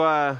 [0.00, 0.36] uh,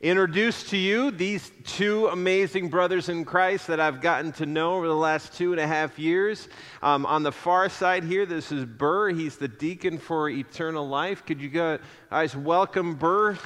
[0.00, 4.86] introduce to you these two amazing brothers in Christ that I've gotten to know over
[4.86, 6.48] the last two and a half years.
[6.82, 9.10] Um, on the far side here, this is Burr.
[9.10, 11.24] He's the deacon for eternal life.
[11.24, 13.38] Could you guys welcome Burr?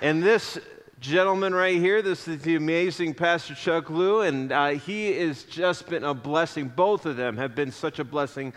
[0.00, 0.58] And this
[1.02, 5.88] gentleman right here, this is the amazing Pastor Chuck Liu, and uh, he has just
[5.88, 6.68] been a blessing.
[6.68, 8.52] Both of them have been such a blessing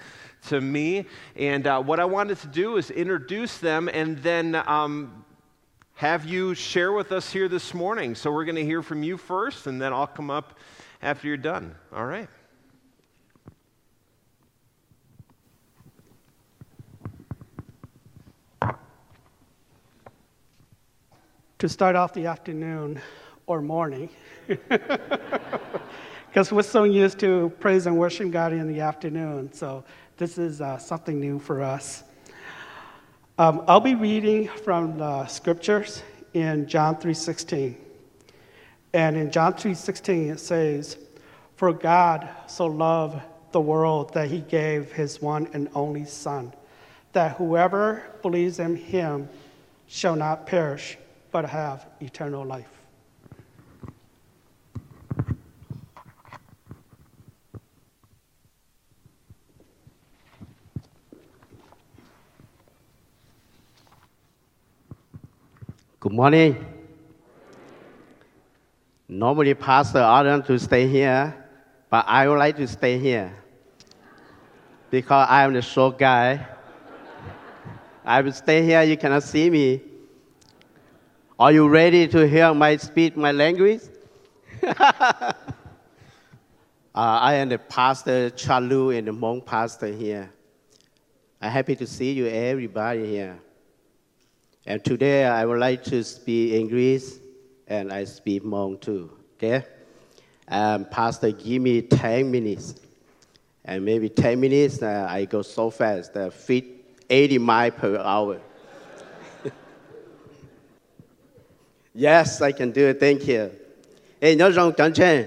[0.49, 1.07] to me.
[1.35, 5.25] And uh, what I wanted to do is introduce them and then um,
[5.95, 8.13] have you share with us here this morning.
[8.13, 10.59] So we're going to hear from you first, and then I'll come up
[11.01, 11.73] after you're done.
[11.91, 12.29] All right.
[21.65, 23.01] To start off the afternoon
[23.47, 24.11] or morning,
[26.27, 29.51] because we're so used to praise and worship God in the afternoon.
[29.51, 29.83] So
[30.15, 32.03] this is uh, something new for us.
[33.39, 36.03] Um, I'll be reading from the scriptures
[36.35, 37.75] in John 3:16.
[38.93, 40.99] And in John 3:16 it says,
[41.55, 43.19] "For God so loved
[43.53, 46.53] the world that he gave his one and only son,
[47.13, 49.29] that whoever believes in him
[49.87, 50.99] shall not perish,
[51.35, 52.71] but have eternal life."
[65.99, 66.65] Good morning.
[69.09, 71.35] Normally, Pastor ordered to stay here,
[71.89, 73.35] but I would like to stay here
[74.89, 76.47] because I am the short guy.
[78.05, 78.83] I will stay here.
[78.83, 79.94] You cannot see me.
[81.37, 83.81] Are you ready to hear my speak, my language?
[84.63, 85.33] uh,
[86.93, 90.31] I am the pastor Chalu and the Hmong pastor here.
[91.41, 93.37] I'm happy to see you, everybody here.
[94.65, 97.03] And today I would like to speak English
[97.67, 99.11] and I speak Hmong too.
[99.33, 99.65] Okay?
[100.47, 102.75] Um, Pastor, give me 10 minutes.
[103.65, 106.63] And maybe 10 minutes, uh, I go so fast, uh, fit
[107.09, 108.39] 80 miles per hour.
[111.95, 112.99] Yes, I can do it.
[112.99, 113.49] Thank you.
[114.21, 115.25] Hey, nhớ rằng chẳng chênh.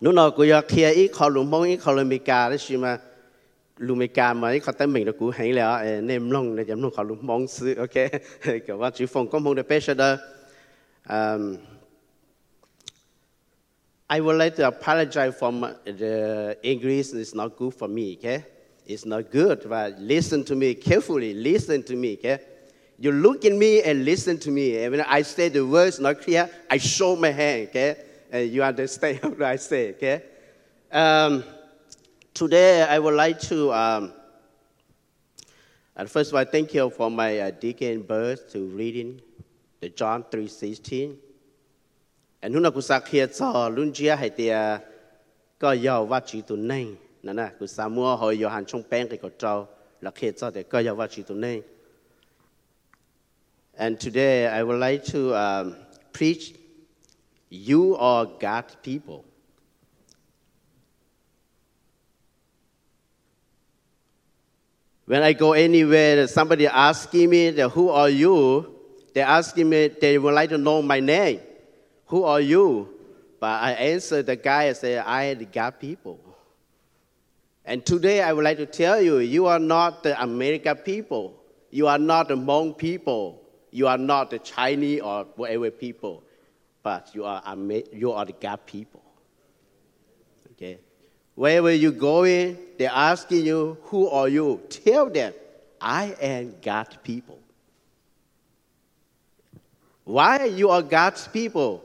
[0.00, 2.56] Lúc nào cũng có kia ít khó lùng mong ít khó lùng mì cà đó
[2.56, 2.98] xí mà
[3.78, 6.82] lu mê ca mà có tới mình là cũ hãy là nem long là chấm
[6.82, 10.16] long khó lu mong sư ok cái ว่า chỉ phòng có mong được best đó
[11.08, 11.56] um
[14.08, 15.68] I would like to apologize for my,
[15.98, 18.40] the English is not good for me okay
[18.86, 22.38] it's not good but listen to me carefully listen to me okay
[23.02, 26.20] you look at me and listen to me and when I say the words not
[26.20, 27.96] clear I show my hand okay
[28.30, 30.22] and you understand what I say okay
[30.90, 31.42] um,
[32.34, 34.12] Today, I would like to, um,
[35.94, 39.20] and first of all, thank you for my uh, deacon birth to reading
[39.80, 41.14] the John 3:16.
[42.40, 44.80] And nuna kusakia cho lunjia hai tia
[45.58, 48.48] có yêu vắt chỉ tu nei, nè nè, kusa mua hồi yêu.
[53.74, 55.76] And today, I would like to um,
[56.12, 56.54] preach,
[57.48, 59.24] you are God's people.
[65.06, 68.74] When I go anywhere, somebody asking me, who are you?
[69.14, 71.40] They're asking me, they would like to know my name.
[72.06, 72.88] Who are you?
[73.40, 76.20] But I answer the guy and say, I am God people.
[77.64, 81.42] And today I would like to tell you, you are not the American people.
[81.70, 83.41] You are not the Hmong people.
[83.72, 86.22] You are not the Chinese or whatever people.
[86.82, 87.42] But you are,
[87.92, 89.02] you are the God people.
[90.52, 90.78] Okay?
[91.34, 94.60] Wherever you going, they're asking you, Who are you?
[94.68, 95.32] Tell them,
[95.80, 97.38] I am God's people.
[100.04, 101.84] Why you are God's people?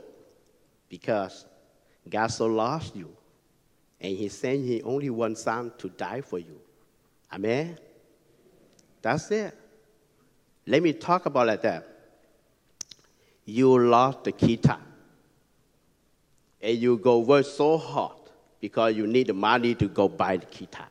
[0.88, 1.46] Because
[2.08, 3.10] God so loves you,
[4.00, 6.60] and He sent His only one Son to die for you.
[7.32, 7.78] Amen.
[9.00, 9.56] That's it.
[10.68, 11.88] Let me talk about that.
[13.46, 14.76] You lost the kita,
[16.60, 18.18] and you go work so hard
[18.60, 20.84] because you need the money to go buy the kita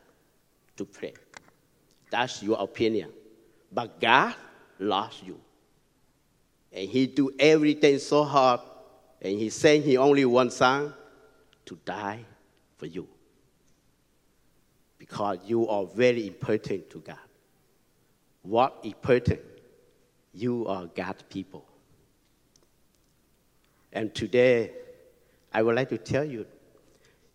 [0.76, 1.14] to play.
[2.10, 3.12] That's your opinion.
[3.70, 4.34] But God
[4.80, 5.38] loves you.
[6.72, 8.58] And He do everything so hard,
[9.22, 10.92] and He sent His only one Son
[11.66, 12.24] to die
[12.78, 13.06] for you.
[14.98, 17.16] Because you are very important to God.
[18.42, 19.40] What important?
[20.40, 21.62] You are God's people.
[23.92, 24.70] And today,
[25.54, 26.44] I would like to tell you.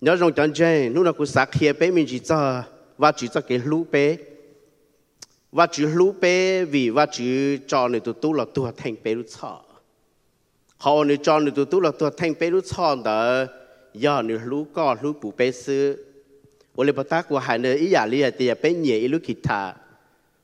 [0.01, 2.63] Nhớ rằng chẳng chê, nụ nào cũng sạc khía bế mình chỉ cho,
[2.97, 4.17] và chỉ cho cái lũ bế.
[5.51, 9.15] Và chỉ lũ bế vì và chỉ cho người tụi tu là tụi thành bế
[9.15, 9.61] lũ cho.
[10.77, 13.45] Họ người cho người tụi tu là tụi thành bế lũ cho đó,
[13.93, 16.05] do người lũ có lũ bù bế sư.
[16.75, 19.07] Ủa lê bà tác của hai nơi ý giả lý hệ tìa bế nhẹ ý
[19.07, 19.75] lũ kỳ thà,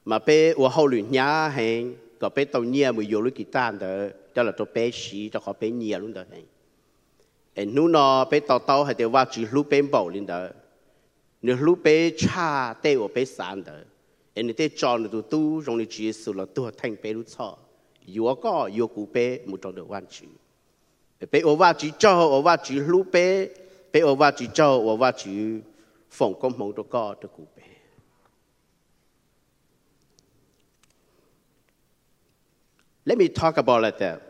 [0.06, 1.96] mà bế ủa hậu lũ nhá hẹn.
[2.22, 3.98] ก็เป็นตัวเนี่ยมือโยลุกิตานเด้อ
[4.36, 6.26] จะละตัวเป็นสีจะขอเป็นเนี่ยลุงเด้อ
[7.54, 10.44] ไอ้นู่นอเป็นตัวโตให้เดี๋ว่าจีรู้เป็นบ่ลินเด้อ
[11.44, 12.50] เนื้อรู้เป็นชา
[12.82, 13.80] เต้อเป็นสันเด้อ
[14.34, 17.50] ไอ้นี่เต้จอนตัวตู้ตรงนี้จีสุดละตัวแทงเป็นรู้ชอ
[18.16, 20.28] ยัวก็ยัวกูเป็นมุดตรงเดอวันจี
[21.32, 23.34] เป็นโอวาจีเจ้าโอวาจีรู้เป็น
[23.92, 25.34] เป็นโอวาจีเจ้าโอวาจี
[26.18, 27.59] ฝงก้มหงตัวก็ตัวกูเป
[33.10, 34.22] Let me talk about that.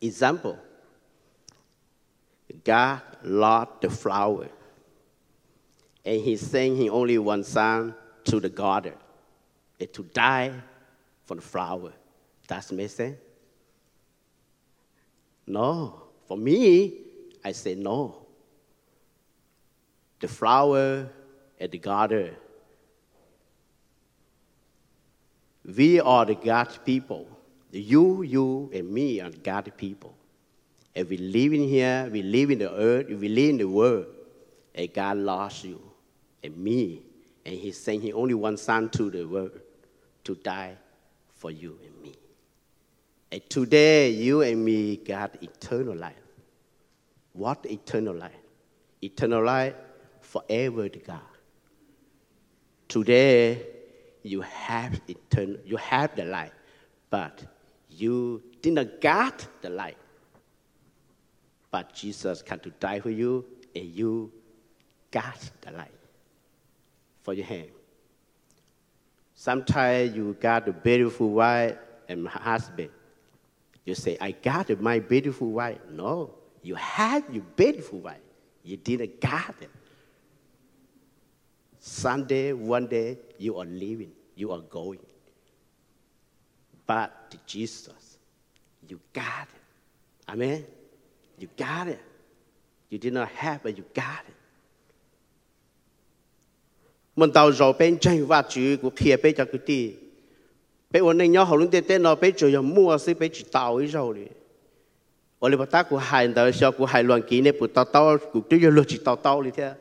[0.00, 0.58] Example.
[2.64, 4.48] God loved the flower.
[6.04, 7.94] And he sent his only one son
[8.24, 8.94] to the garden
[9.78, 10.52] and to die
[11.26, 11.92] for the flower.
[12.48, 13.18] Does make sense?
[15.46, 16.02] No.
[16.26, 17.02] For me,
[17.44, 18.26] I say no.
[20.18, 21.08] The flower
[21.60, 22.34] and the garden
[25.76, 27.28] We are the God people.
[27.70, 30.14] You, you, and me are God people.
[30.96, 34.06] And we live in here, we live in the earth, we live in the world.
[34.74, 35.80] And God loves you
[36.42, 37.02] and me.
[37.44, 39.60] And He sent His only one Son to the world
[40.24, 40.76] to die
[41.34, 42.14] for you and me.
[43.30, 46.14] And today, you and me got eternal life.
[47.34, 48.32] What eternal life?
[49.02, 49.74] Eternal life
[50.22, 51.20] forever with God.
[52.88, 53.66] Today,
[54.22, 56.52] you have eternal, you have the light,
[57.10, 57.44] but
[57.90, 59.96] you didn't get the light.
[61.70, 63.44] But Jesus came to die for you,
[63.74, 64.32] and you
[65.10, 65.92] got the light
[67.22, 67.68] for your hand.
[69.34, 71.76] Sometimes you got a beautiful wife
[72.08, 72.90] and husband.
[73.84, 75.78] You say, I got my beautiful wife.
[75.90, 78.20] No, you had your beautiful wife.
[78.64, 79.70] You didn't got it.
[81.88, 85.00] Sunday, one day, you are leaving, you are going.
[86.86, 88.18] But to Jesus,
[88.88, 89.60] you got it.
[90.26, 90.64] Amen?
[91.38, 91.98] You got it.
[92.90, 94.34] You did not have, but you got it.
[97.16, 99.94] Mình tàu rồi bên tranh và chữ của kia bên cho cái đi.
[100.90, 104.14] Bên ổn định nhau tên nó bên chơi mua sĩ bên chỉ tàu ấy rồi
[104.14, 104.24] đi.
[105.38, 107.84] Ở đây bắt ta của hai đời sau của hai loạn kỹ này của tàu
[107.84, 109.78] tàu của tôi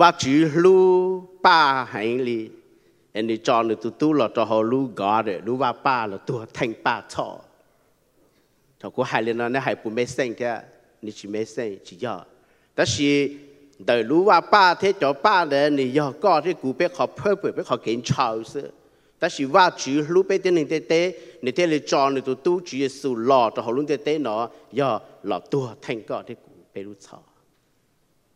[0.00, 0.78] ว่าจีลู
[1.44, 1.58] ป้า
[1.92, 2.40] หายลี
[3.14, 7.28] อันนี้จอนตุตุลอดจะหาลูกอดรู้ว่าป้าเราตัวแทงป้าชอ
[8.80, 10.52] ถ้ากูหายเลยนะเนี่ยหายปุ่มไม่เส้นแค่
[11.04, 12.14] นี่ชิไม่เส้นชิยอ
[12.74, 13.10] แต่สิ
[13.84, 18.68] เดี๋ยวรู้ว่าป้าเทจอป้าเนี่ยนี่ยอก็ที่กูไปขอเพิ่มไปขอเกินชาวเสือ
[19.20, 27.22] 但เ我只路边的า在在，你在里装你都都只是老，就好弄在在那，要老多听讲的古白如草。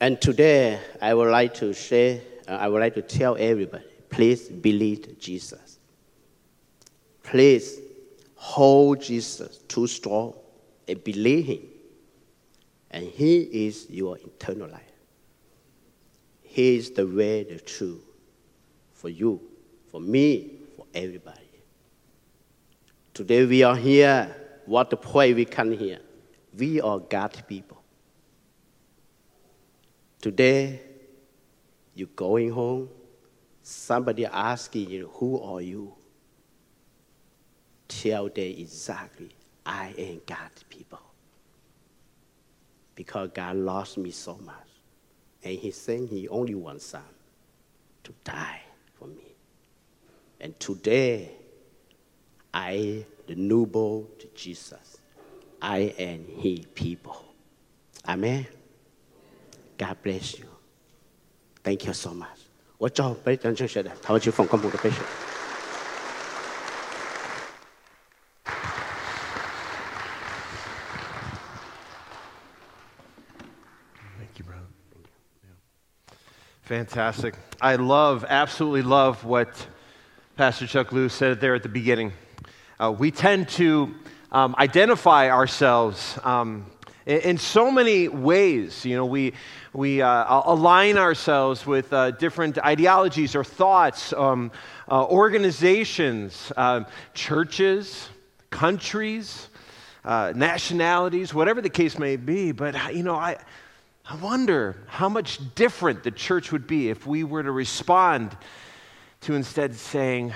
[0.00, 4.48] And today I would like to share uh, I would like to tell everybody, please
[4.48, 5.78] believe Jesus.
[7.22, 7.78] Please
[8.36, 10.32] hold Jesus too strong
[10.88, 11.60] and believe him
[12.90, 14.82] and He is your eternal life.
[16.42, 18.04] He is the way, the truth
[18.92, 19.40] for you,
[19.90, 21.40] for me, for everybody.
[23.14, 24.34] Today we are here.
[24.66, 26.00] What the point we come here?
[26.56, 27.82] We are God's people.
[30.20, 30.80] Today,
[31.94, 32.88] you're going home,
[33.62, 35.94] somebody asking you, Who are you?
[37.86, 39.30] Tell them exactly,
[39.64, 41.07] I am God's people
[42.97, 44.55] because God loves me so much.
[45.43, 47.01] And He sent His only one Son
[48.03, 48.61] to die
[48.97, 49.35] for me.
[50.39, 51.31] And today,
[52.53, 54.97] I, the newborn to Jesus,
[55.61, 57.23] I am His people.
[58.07, 58.45] Amen.
[59.77, 60.45] God bless you.
[61.63, 62.27] Thank you so much.
[62.77, 65.05] 我做俾掌声说啊，头住奉公务嘅 bishop。
[65.05, 65.26] Thank
[76.68, 77.34] Fantastic.
[77.62, 79.66] I love, absolutely love what
[80.36, 82.12] Pastor Chuck Lou said there at the beginning.
[82.78, 83.94] Uh, we tend to
[84.32, 86.66] um, identify ourselves um,
[87.06, 88.84] in, in so many ways.
[88.84, 89.32] You know, we,
[89.72, 94.52] we uh, align ourselves with uh, different ideologies or thoughts, um,
[94.90, 96.84] uh, organizations, uh,
[97.14, 98.10] churches,
[98.50, 99.48] countries,
[100.04, 102.52] uh, nationalities, whatever the case may be.
[102.52, 103.38] But, you know, I,
[104.10, 108.34] I wonder how much different the church would be if we were to respond
[109.20, 110.32] to instead saying,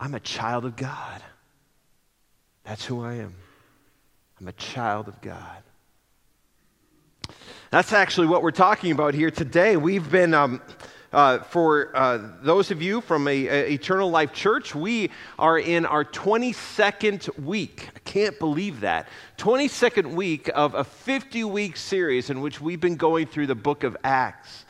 [0.00, 1.22] I'm a child of God.
[2.64, 3.36] That's who I am.
[4.40, 5.62] I'm a child of God.
[7.70, 9.76] That's actually what we're talking about here today.
[9.76, 10.60] We've been, um,
[11.12, 15.86] uh, for uh, those of you from a, a Eternal Life Church, we are in
[15.86, 17.88] our 22nd week.
[18.12, 19.08] Can't believe that.
[19.38, 23.84] 22nd week of a 50 week series in which we've been going through the book
[23.84, 24.66] of Acts.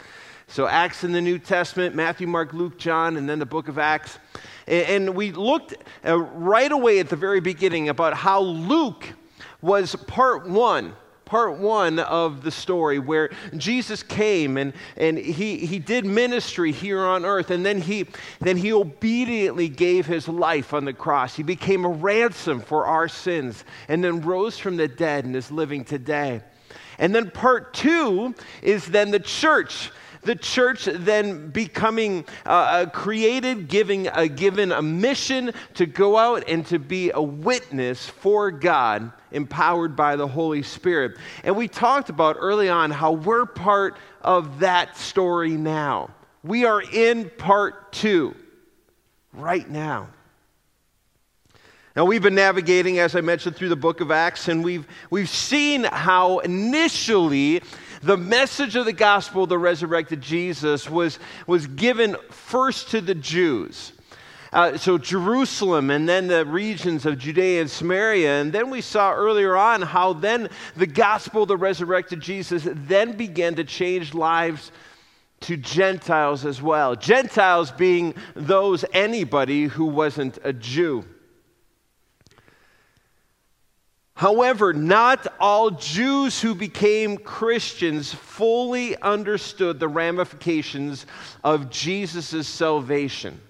[0.46, 3.80] So, Acts in the New Testament, Matthew, Mark, Luke, John, and then the book of
[3.80, 4.20] Acts.
[4.68, 5.74] And, and we looked
[6.06, 9.08] uh, right away at the very beginning about how Luke
[9.60, 10.94] was part one
[11.32, 17.00] part one of the story where Jesus came and, and he, he did ministry here
[17.00, 18.06] on earth, and then he,
[18.40, 21.34] then he obediently gave his life on the cross.
[21.34, 25.50] He became a ransom for our sins, and then rose from the dead and is
[25.50, 26.42] living today.
[26.98, 29.90] And then part two is then the church
[30.22, 36.64] the church then becoming uh, created, giving a, given a mission to go out and
[36.66, 41.18] to be a witness for God, empowered by the Holy Spirit.
[41.44, 46.10] And we talked about early on how we're part of that story now.
[46.44, 48.34] We are in part two
[49.32, 50.08] right now.
[51.94, 55.28] Now, we've been navigating, as I mentioned, through the book of Acts, and we've, we've
[55.28, 57.62] seen how initially
[58.02, 63.14] the message of the gospel of the resurrected Jesus was, was given first to the
[63.14, 63.92] Jews.
[64.54, 68.40] Uh, so, Jerusalem and then the regions of Judea and Samaria.
[68.40, 73.12] And then we saw earlier on how then the gospel of the resurrected Jesus then
[73.18, 74.72] began to change lives
[75.40, 76.96] to Gentiles as well.
[76.96, 81.04] Gentiles being those, anybody who wasn't a Jew.
[84.22, 91.06] However, not all Jews who became Christians fully understood the ramifications
[91.42, 93.40] of Jesus' salvation.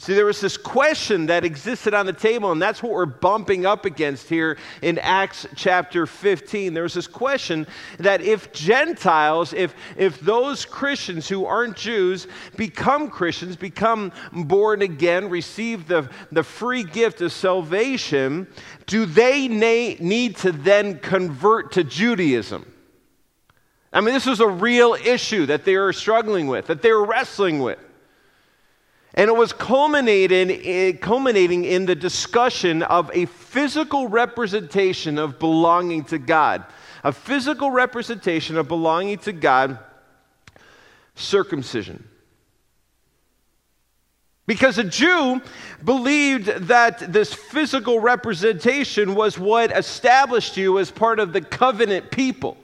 [0.00, 3.66] See, there was this question that existed on the table, and that's what we're bumping
[3.66, 6.72] up against here in Acts chapter 15.
[6.72, 7.66] There was this question
[7.98, 15.28] that if Gentiles, if, if those Christians who aren't Jews become Christians, become born again,
[15.28, 18.46] receive the, the free gift of salvation,
[18.88, 22.66] do they na- need to then convert to Judaism?
[23.92, 27.04] I mean, this was a real issue that they were struggling with, that they were
[27.04, 27.78] wrestling with.
[29.14, 36.18] And it was culminated, culminating in the discussion of a physical representation of belonging to
[36.18, 36.64] God.
[37.04, 39.78] A physical representation of belonging to God,
[41.14, 42.08] circumcision.
[44.48, 45.42] Because a Jew
[45.84, 52.56] believed that this physical representation was what established you as part of the covenant people.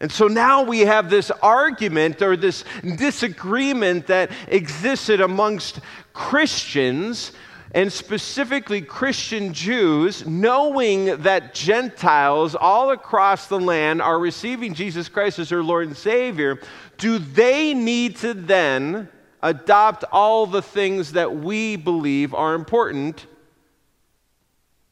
[0.00, 2.64] And so now we have this argument or this
[2.96, 5.78] disagreement that existed amongst
[6.12, 7.30] Christians
[7.70, 15.38] and specifically Christian Jews, knowing that Gentiles all across the land are receiving Jesus Christ
[15.38, 16.58] as their Lord and Savior,
[16.98, 19.10] do they need to then
[19.46, 23.26] adopt all the things that we believe are important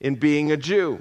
[0.00, 1.00] in being a Jew?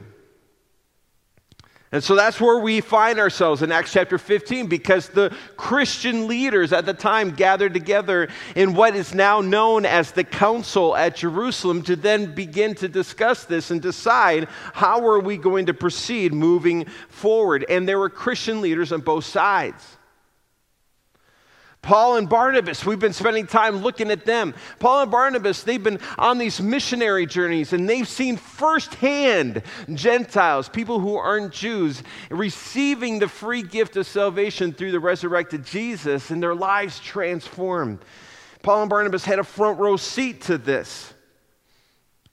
[1.93, 6.73] And so that's where we find ourselves in Acts chapter 15 because the Christian leaders
[6.73, 11.83] at the time gathered together in what is now known as the council at Jerusalem
[11.83, 16.85] to then begin to discuss this and decide how are we going to proceed moving
[17.09, 17.63] forward.
[17.69, 19.97] And there were Christian leaders on both sides.
[21.83, 24.55] Paul and Barnabas, we've been spending time looking at them.
[24.79, 29.61] Paul and Barnabas, they've been on these missionary journeys and they've seen firsthand
[29.93, 36.31] Gentiles, people who aren't Jews, receiving the free gift of salvation through the resurrected Jesus
[36.31, 37.99] and their lives transformed.
[38.61, 41.12] Paul and Barnabas had a front row seat to this.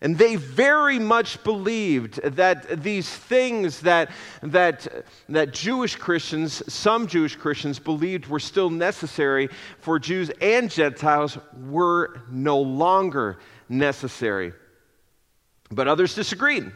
[0.02, 4.10] And they very much believed that these things that,
[4.42, 11.36] that, that Jewish Christians, some Jewish Christians, believed were still necessary for Jews and Gentiles
[11.68, 14.54] were no longer necessary.
[15.70, 16.72] But others disagreed.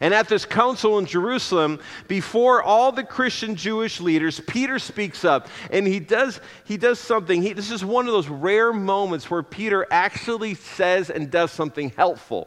[0.00, 5.48] And at this council in Jerusalem, before all the Christian Jewish leaders, Peter speaks up
[5.72, 7.42] and he does, he does something.
[7.42, 11.90] He, this is one of those rare moments where Peter actually says and does something
[11.96, 12.46] helpful.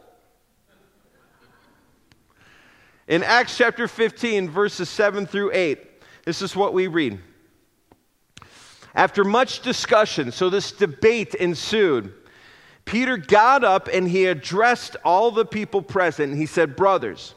[3.12, 5.78] In Acts chapter 15, verses 7 through 8,
[6.24, 7.18] this is what we read.
[8.94, 12.14] After much discussion, so this debate ensued,
[12.86, 16.38] Peter got up and he addressed all the people present.
[16.38, 17.34] He said, Brothers,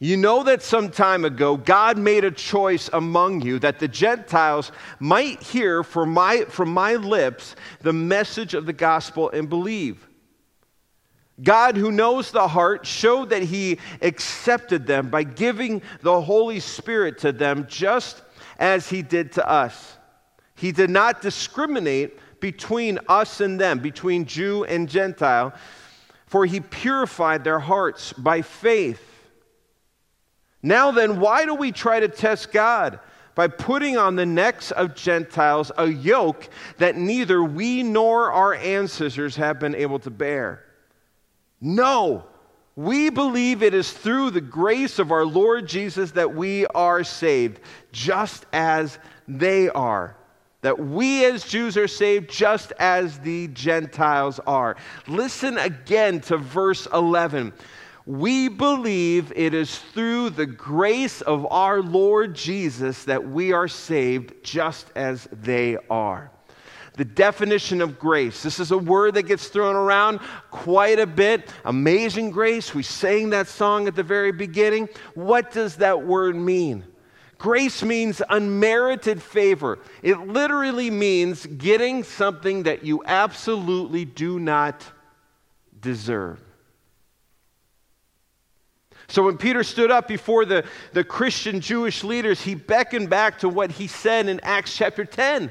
[0.00, 4.70] you know that some time ago God made a choice among you that the Gentiles
[5.00, 10.06] might hear from my, from my lips the message of the gospel and believe.
[11.40, 17.18] God, who knows the heart, showed that He accepted them by giving the Holy Spirit
[17.18, 18.22] to them just
[18.58, 19.96] as He did to us.
[20.54, 25.54] He did not discriminate between us and them, between Jew and Gentile,
[26.26, 29.02] for He purified their hearts by faith.
[30.62, 33.00] Now then, why do we try to test God?
[33.34, 39.36] By putting on the necks of Gentiles a yoke that neither we nor our ancestors
[39.36, 40.66] have been able to bear.
[41.64, 42.24] No,
[42.74, 47.60] we believe it is through the grace of our Lord Jesus that we are saved,
[47.92, 50.16] just as they are.
[50.62, 54.76] That we as Jews are saved just as the Gentiles are.
[55.06, 57.52] Listen again to verse 11.
[58.06, 64.42] We believe it is through the grace of our Lord Jesus that we are saved
[64.42, 66.31] just as they are.
[66.94, 68.42] The definition of grace.
[68.42, 70.20] This is a word that gets thrown around
[70.50, 71.48] quite a bit.
[71.64, 72.74] Amazing grace.
[72.74, 74.88] We sang that song at the very beginning.
[75.14, 76.84] What does that word mean?
[77.38, 79.78] Grace means unmerited favor.
[80.02, 84.84] It literally means getting something that you absolutely do not
[85.80, 86.38] deserve.
[89.08, 93.48] So when Peter stood up before the, the Christian Jewish leaders, he beckoned back to
[93.48, 95.50] what he said in Acts chapter 10.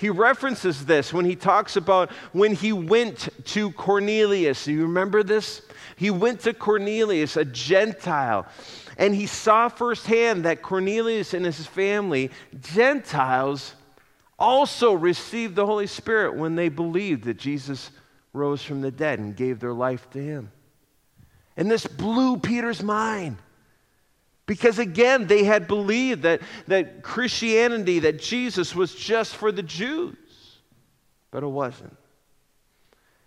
[0.00, 4.64] He references this when he talks about when he went to Cornelius.
[4.64, 5.60] Do you remember this?
[5.94, 8.46] He went to Cornelius, a Gentile,
[8.96, 12.30] and he saw firsthand that Cornelius and his family,
[12.62, 13.74] Gentiles,
[14.38, 17.90] also received the Holy Spirit when they believed that Jesus
[18.32, 20.50] rose from the dead and gave their life to him.
[21.58, 23.36] And this blew Peter's mind.
[24.50, 30.16] Because again, they had believed that, that Christianity, that Jesus was just for the Jews,
[31.30, 31.96] but it wasn't.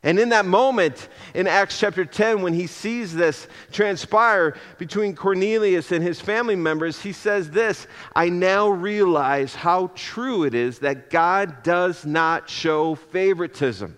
[0.04, 5.94] And in that moment, in Acts chapter 10, when he sees this transpire between Cornelius
[5.94, 11.10] and his family members, he says this I now realize how true it is that
[11.10, 13.98] God does not show favoritism,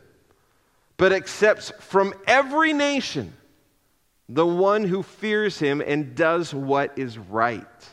[0.97, 3.33] but accepts from every nation
[4.27, 7.89] the one who fears him and does what is right.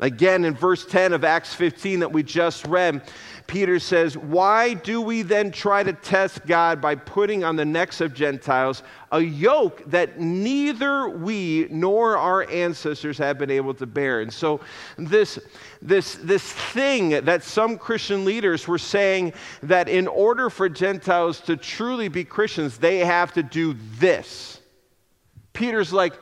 [0.00, 3.02] Again, in verse 10 of Acts 15 that we just read,
[3.46, 8.00] Peter says, Why do we then try to test God by putting on the necks
[8.00, 8.82] of Gentiles
[9.12, 14.20] a yoke that neither we nor our ancestors have been able to bear?
[14.20, 14.60] And so,
[14.96, 15.38] this,
[15.82, 19.34] this, this thing that some Christian leaders were saying
[19.64, 24.60] that in order for Gentiles to truly be Christians, they have to do this.
[25.52, 26.14] Peter's like,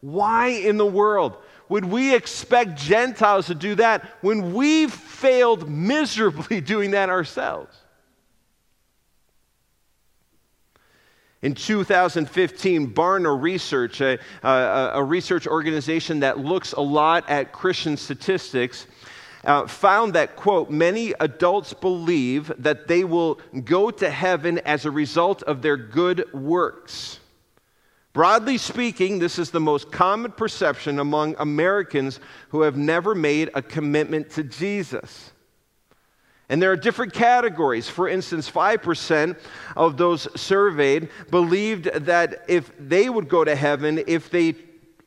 [0.00, 1.36] Why in the world?
[1.70, 7.74] Would we expect Gentiles to do that when we've failed miserably doing that ourselves?
[11.42, 17.96] In 2015, Barna Research, a, a, a, research organization that looks a lot at Christian
[17.96, 18.86] statistics,
[19.44, 24.90] uh, found that, quote, many adults believe that they will go to heaven as a
[24.90, 27.19] result of their good works.
[28.12, 32.18] Broadly speaking, this is the most common perception among Americans
[32.48, 35.30] who have never made a commitment to Jesus.
[36.48, 37.88] And there are different categories.
[37.88, 39.38] For instance, 5%
[39.76, 44.56] of those surveyed believed that if they would go to heaven if they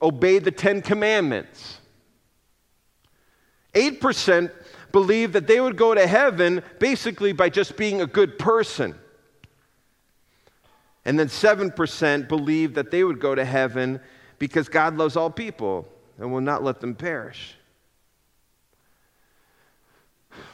[0.02, 1.80] obeyed the Ten Commandments.
[3.74, 4.52] 8%
[4.94, 8.96] believed that they would go to heaven basically by just being a good person.
[11.06, 14.00] And then 7% believed that they would go to heaven
[14.40, 15.88] because God loves all people
[16.18, 17.56] and will not let them perish.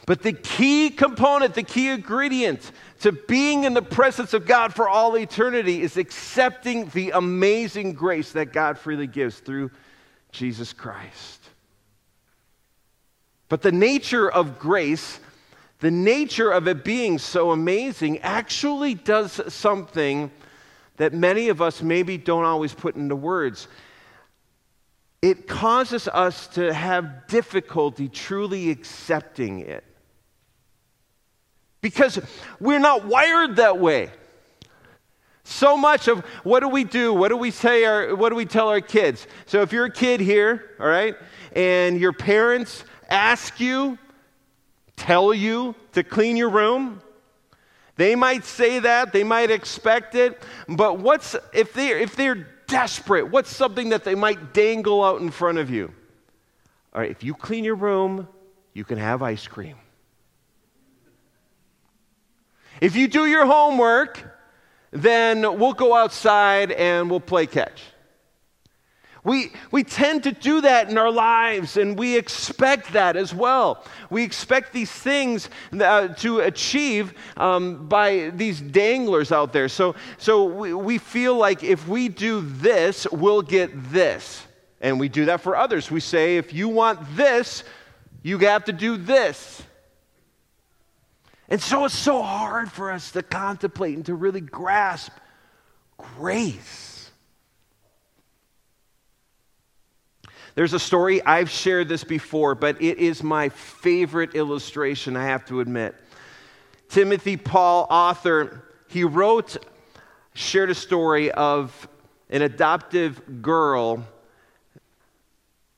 [0.05, 4.89] But the key component, the key ingredient to being in the presence of God for
[4.89, 9.71] all eternity is accepting the amazing grace that God freely gives through
[10.31, 11.39] Jesus Christ.
[13.49, 15.19] But the nature of grace,
[15.79, 20.29] the nature of it being so amazing, actually does something
[20.97, 23.67] that many of us maybe don't always put into words.
[25.21, 29.83] It causes us to have difficulty truly accepting it
[31.81, 32.19] because
[32.59, 34.11] we're not wired that way.
[35.43, 37.13] So much of what do we do?
[37.13, 37.85] What do we say?
[37.85, 39.25] Our, what do we tell our kids?
[39.45, 41.15] So if you're a kid here, all right,
[41.53, 43.97] and your parents ask you,
[44.99, 47.01] tell you to clean your room,
[47.95, 53.29] they might say that, they might expect it, but what's if they if they're desperate,
[53.31, 55.91] what's something that they might dangle out in front of you?
[56.93, 58.27] All right, if you clean your room,
[58.73, 59.77] you can have ice cream.
[62.81, 64.23] If you do your homework,
[64.91, 67.81] then we'll go outside and we'll play catch.
[69.23, 73.83] We, we tend to do that in our lives, and we expect that as well.
[74.09, 79.67] We expect these things uh, to achieve um, by these danglers out there.
[79.67, 84.45] So, so we, we feel like if we do this, we'll get this.
[84.81, 85.91] And we do that for others.
[85.91, 87.65] We say, if you want this,
[88.23, 89.61] you have to do this.
[91.49, 95.11] And so it's so hard for us to contemplate and to really grasp
[95.97, 96.98] grace.
[100.55, 105.45] There's a story, I've shared this before, but it is my favorite illustration, I have
[105.45, 105.95] to admit.
[106.89, 109.57] Timothy Paul, author, he wrote,
[110.33, 111.87] shared a story of
[112.29, 114.05] an adoptive girl.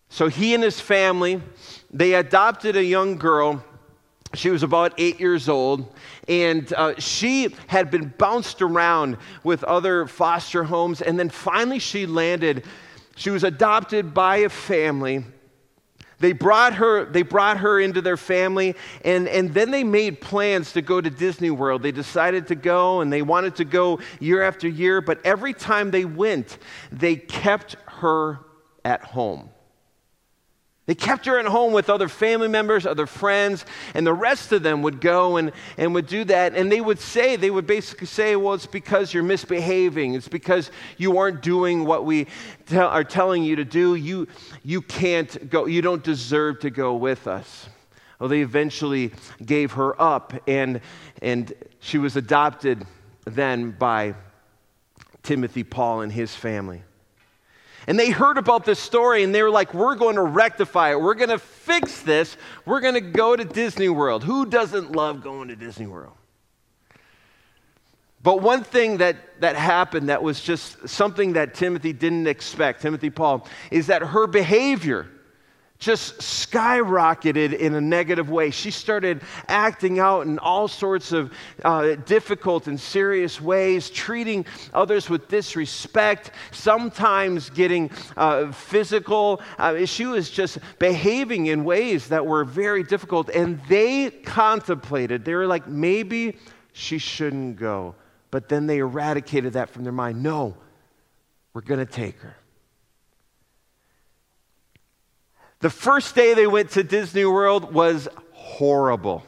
[0.09, 1.41] So he and his family,
[1.91, 3.63] they adopted a young girl
[4.33, 5.93] she was about eight years old,
[6.27, 12.05] and uh, she had been bounced around with other foster homes, and then finally she
[12.05, 12.63] landed.
[13.21, 15.23] She was adopted by a family.
[16.17, 20.73] They brought her, they brought her into their family, and, and then they made plans
[20.73, 21.83] to go to Disney World.
[21.83, 25.91] They decided to go, and they wanted to go year after year, but every time
[25.91, 26.57] they went,
[26.91, 28.39] they kept her
[28.83, 29.50] at home.
[30.91, 34.61] They kept her at home with other family members, other friends, and the rest of
[34.61, 36.53] them would go and, and would do that.
[36.53, 40.15] And they would say, they would basically say, well, it's because you're misbehaving.
[40.15, 42.27] It's because you aren't doing what we
[42.73, 43.95] are telling you to do.
[43.95, 44.27] You,
[44.63, 47.69] you can't go, you don't deserve to go with us.
[48.19, 49.13] Well, they eventually
[49.45, 50.81] gave her up, and,
[51.21, 52.85] and she was adopted
[53.23, 54.13] then by
[55.23, 56.81] Timothy Paul and his family.
[57.87, 61.01] And they heard about this story and they were like, we're going to rectify it.
[61.01, 62.37] We're going to fix this.
[62.65, 64.23] We're going to go to Disney World.
[64.23, 66.13] Who doesn't love going to Disney World?
[68.23, 73.09] But one thing that, that happened that was just something that Timothy didn't expect, Timothy
[73.09, 75.09] Paul, is that her behavior
[75.81, 78.51] just skyrocketed in a negative way.
[78.51, 81.33] She started acting out in all sorts of
[81.65, 89.41] uh, difficult and serious ways, treating others with disrespect, sometimes getting uh, physical.
[89.57, 93.29] Uh, she was just behaving in ways that were very difficult.
[93.29, 96.37] And they contemplated, they were like, maybe
[96.73, 97.95] she shouldn't go.
[98.29, 100.21] But then they eradicated that from their mind.
[100.21, 100.55] No,
[101.53, 102.37] we're going to take her.
[105.61, 109.23] The first day they went to Disney World was horrible.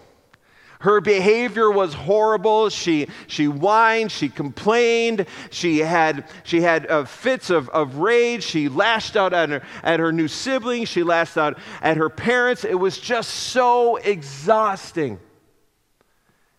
[0.79, 2.67] Her behavior was horrible.
[2.69, 8.43] She, she whined, she complained, she had, she had uh, fits of, of rage.
[8.43, 12.65] She lashed out at her, at her new siblings, she lashed out at her parents.
[12.65, 15.19] It was just so exhausting.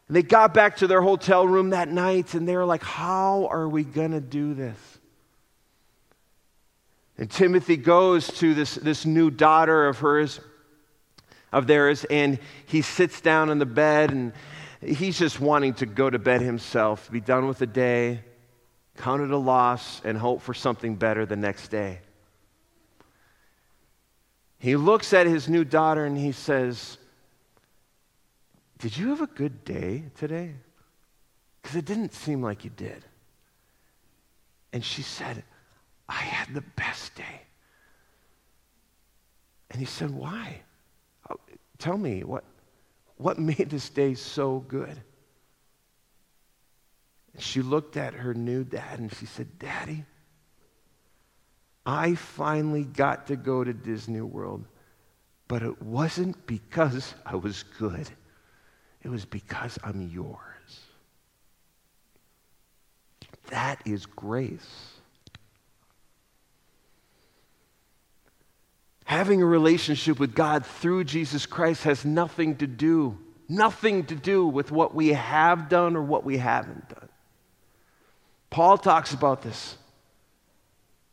[0.08, 3.48] And they got back to their hotel room that night and they were like, How
[3.50, 4.93] are we going to do this?
[7.16, 10.40] And Timothy goes to this, this new daughter of hers,
[11.52, 14.32] of theirs, and he sits down on the bed and
[14.80, 18.20] he's just wanting to go to bed himself, be done with the day,
[18.96, 22.00] count it a loss, and hope for something better the next day.
[24.58, 26.98] He looks at his new daughter and he says,
[28.78, 30.54] Did you have a good day today?
[31.62, 33.04] Because it didn't seem like you did.
[34.72, 35.44] And she said,
[36.08, 37.40] I had the best day.
[39.70, 40.60] And he said, Why?
[41.30, 41.36] Oh,
[41.78, 42.44] tell me, what,
[43.16, 45.00] what made this day so good?
[47.32, 50.04] And she looked at her new dad and she said, Daddy,
[51.84, 54.64] I finally got to go to Disney World,
[55.48, 58.08] but it wasn't because I was good.
[59.02, 60.38] It was because I'm yours.
[63.48, 64.93] That is grace.
[69.04, 74.46] Having a relationship with God through Jesus Christ has nothing to do, nothing to do
[74.46, 77.08] with what we have done or what we haven't done.
[78.50, 79.76] Paul talks about this.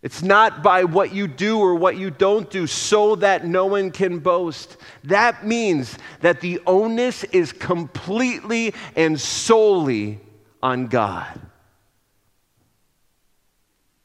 [0.02, 3.92] It's not by what you do or what you don't do so that no one
[3.92, 4.78] can boast.
[5.04, 10.20] That means that the onus is completely and solely
[10.64, 11.40] on God.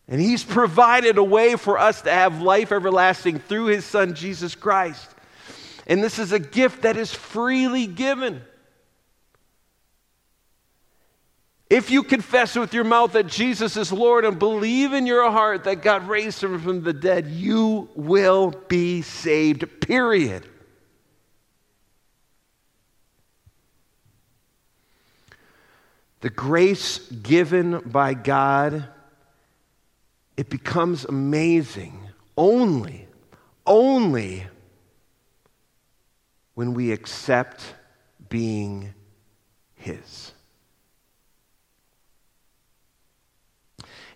[0.09, 4.55] And He's provided a way for us to have life everlasting through His Son, Jesus
[4.55, 5.11] Christ.
[5.87, 8.43] And this is a gift that is freely given.
[11.69, 15.65] If you confess with your mouth that Jesus is Lord and believe in your heart
[15.65, 20.49] that God raised him from the dead, you will be saved, period.
[26.21, 28.89] The grace given by God,
[30.37, 31.99] it becomes amazing
[32.37, 33.09] only,
[33.67, 34.47] only
[36.55, 37.75] when we accept
[38.29, 38.93] being
[39.75, 40.33] His.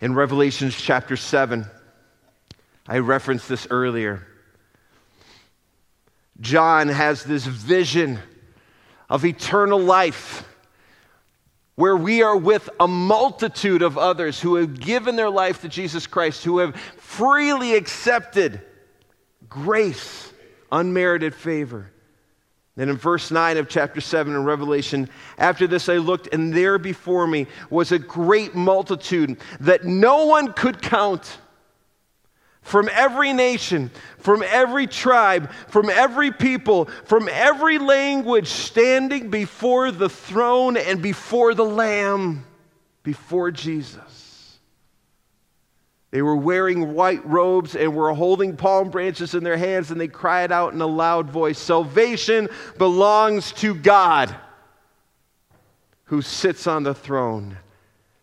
[0.00, 1.66] In Revelations chapter 7,
[2.86, 4.26] I referenced this earlier.
[6.40, 8.18] John has this vision
[9.10, 10.44] of eternal life
[11.80, 16.06] where we are with a multitude of others who have given their life to Jesus
[16.06, 18.60] Christ, who have freely accepted
[19.48, 20.30] grace,
[20.70, 21.90] unmerited favor.
[22.76, 26.76] Then in verse 9 of chapter 7 in Revelation, after this I looked, and there
[26.76, 31.38] before me was a great multitude that no one could count
[32.62, 40.08] from every nation, from every tribe, from every people, from every language, standing before the
[40.08, 42.44] throne and before the Lamb,
[43.02, 44.58] before Jesus.
[46.10, 50.08] They were wearing white robes and were holding palm branches in their hands, and they
[50.08, 54.34] cried out in a loud voice Salvation belongs to God
[56.04, 57.56] who sits on the throne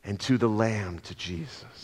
[0.03, 1.76] and to the Lamb, to Jesus.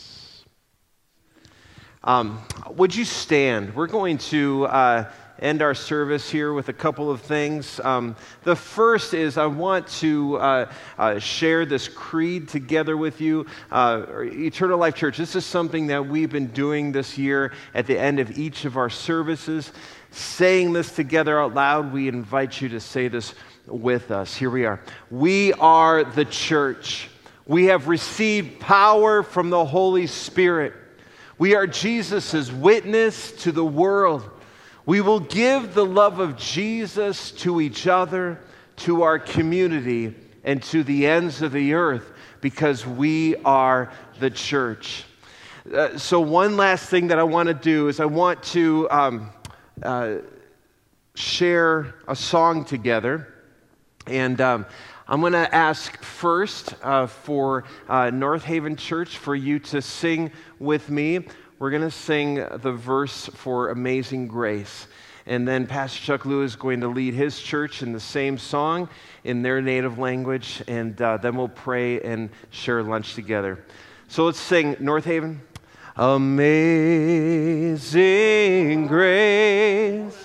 [2.04, 3.76] Um, would you stand?
[3.76, 4.66] We're going to.
[4.66, 5.12] Uh,
[5.44, 7.80] end our service here with a couple of things.
[7.82, 13.46] Um, the first is I want to uh, uh, share this creed together with you.
[13.72, 18.00] Uh, Eternal Life Church, this is something that we've been doing this year at the
[18.00, 19.72] end of each of our services.
[20.12, 23.34] Saying this together out loud, we invite you to say this
[23.68, 24.36] with us.
[24.36, 24.80] Here we are.
[25.10, 27.10] We are the church.
[27.48, 30.74] We have received power from the Holy Spirit.
[31.38, 34.30] We are Jesus' witness to the world.
[34.86, 38.40] We will give the love of Jesus to each other,
[38.78, 45.06] to our community, and to the ends of the earth because we are the church.
[45.74, 49.30] Uh, so, one last thing that I want to do is I want to um,
[49.82, 50.16] uh,
[51.16, 53.34] share a song together.
[54.06, 54.66] And um,
[55.08, 60.32] I'm going to ask first uh, for uh, North Haven Church for you to sing
[60.60, 61.26] with me
[61.64, 64.88] we're going to sing the verse for Amazing Grace.
[65.26, 68.90] And then Pastor Chuck Lewis is going to lead his church in the same song
[69.24, 70.62] in their native language.
[70.68, 73.64] And uh, then we'll pray and share lunch together.
[74.10, 75.42] So let's sing North Haven.
[75.96, 76.48] Amazing
[78.88, 80.23] grace,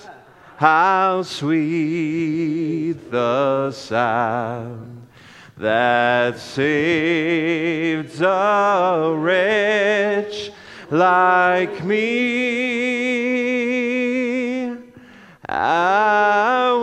[0.59, 5.07] how sweet the sound
[5.55, 10.51] that saved a wretch
[10.91, 12.35] like me.
[15.47, 16.73] I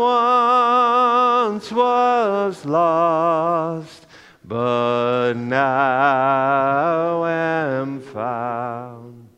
[1.45, 4.07] once was lost,
[4.43, 9.29] but now am found.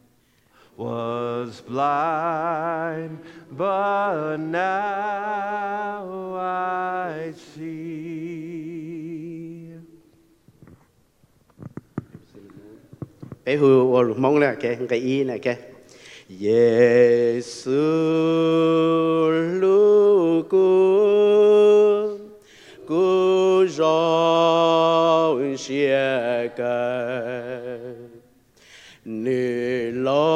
[0.76, 3.18] Was blind,
[3.58, 6.06] but now
[6.38, 7.78] I see.
[13.44, 15.56] Bé hư ô lục mong nè kê, cái y nè kê.
[16.28, 17.70] Giêsu
[20.50, 20.66] cu
[22.88, 27.78] cu rong xie cờ
[30.04, 30.27] lo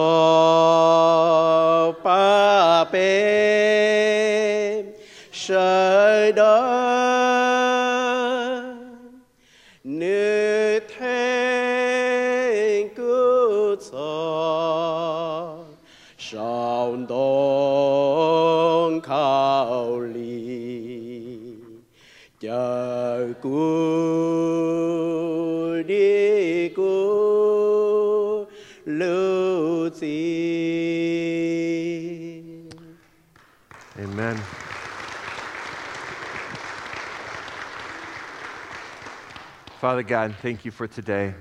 [40.03, 41.33] Father God, thank you for today.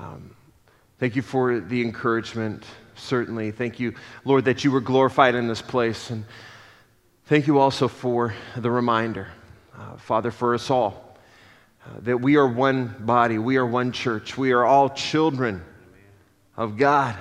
[0.00, 0.34] Um,
[0.98, 3.50] thank you for the encouragement, certainly.
[3.50, 3.92] Thank you,
[4.24, 6.08] Lord, that you were glorified in this place.
[6.08, 6.24] And
[7.26, 9.28] thank you also for the reminder,
[9.78, 11.18] uh, Father, for us all,
[11.84, 15.62] uh, that we are one body, we are one church, we are all children
[16.56, 17.14] of God.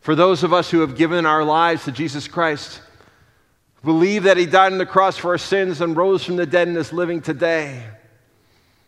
[0.00, 2.80] For those of us who have given our lives to Jesus Christ,
[3.84, 6.66] believe that He died on the cross for our sins and rose from the dead
[6.66, 7.84] and is living today,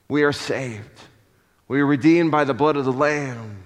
[0.09, 1.01] we are saved.
[1.68, 3.62] We are redeemed by the blood of the Lamb.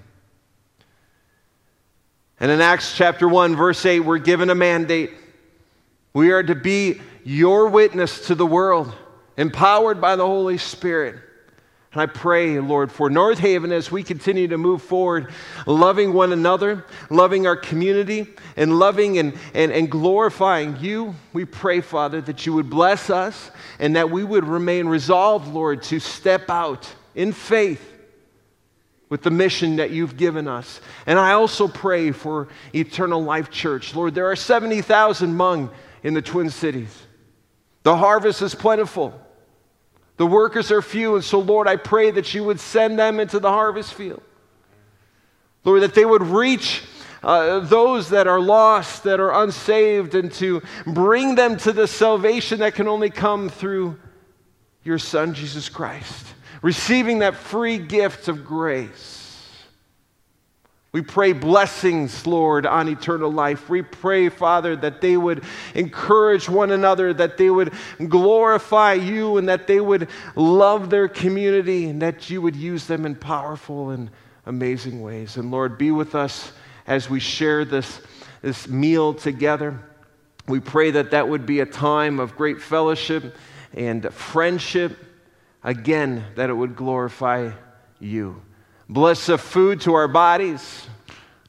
[2.41, 5.13] And in Acts chapter 1, verse 8, we're given a mandate.
[6.13, 8.93] We are to be your witness to the world,
[9.37, 11.17] empowered by the Holy Spirit.
[11.93, 15.31] And I pray, Lord, for North Haven as we continue to move forward,
[15.67, 18.27] loving one another, loving our community,
[18.57, 21.15] and loving and, and, and glorifying you.
[21.35, 25.83] We pray, Father, that you would bless us and that we would remain resolved, Lord,
[25.85, 27.87] to step out in faith
[29.11, 30.81] with the mission that you've given us.
[31.05, 33.95] And I also pray for Eternal Life Church.
[33.95, 35.71] Lord, there are 70,000 Hmong
[36.03, 37.03] in the Twin Cities.
[37.83, 39.21] The harvest is plentiful.
[40.17, 43.41] The workers are few, and so, Lord, I pray that you would send them into
[43.41, 44.23] the harvest field.
[45.65, 46.83] Lord, that they would reach
[47.23, 52.59] uh, those that are lost, that are unsaved, and to bring them to the salvation
[52.61, 53.99] that can only come through
[54.85, 56.27] your Son, Jesus Christ,
[56.61, 59.22] receiving that free gift of grace.
[60.93, 63.71] We pray blessings, Lord, on eternal life.
[63.71, 65.43] We pray, Father, that they would
[65.75, 67.73] encourage one another, that they would
[68.09, 73.07] glorify you, and that they would love their community, and that you would use them
[73.07, 74.11] in powerful and
[74.45, 75.39] amazing ways.
[75.39, 76.53] And Lord, be with us
[76.87, 78.03] as we share this,
[78.43, 79.81] this meal together.
[80.47, 83.35] We pray that that would be a time of great fellowship
[83.73, 84.99] and friendship.
[85.65, 87.53] Again, that it would glorify
[87.99, 88.43] you.
[88.89, 90.87] Bless the food to our bodies.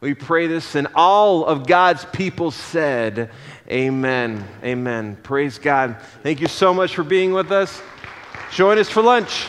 [0.02, 3.32] We pray this, and all of God's people said,
[3.70, 4.46] Amen.
[4.64, 5.18] Amen.
[5.24, 5.98] Praise God.
[6.24, 7.82] Thank you so much for being with us.
[8.52, 9.46] Join us for lunch.